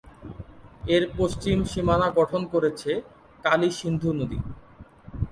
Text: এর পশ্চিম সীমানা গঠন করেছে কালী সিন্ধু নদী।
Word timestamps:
এর 0.95 1.03
পশ্চিম 1.17 1.57
সীমানা 1.71 2.07
গঠন 2.19 2.41
করেছে 2.53 2.91
কালী 3.43 3.69
সিন্ধু 3.79 4.09
নদী। 4.19 4.39